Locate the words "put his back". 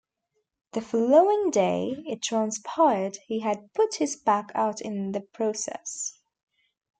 3.75-4.51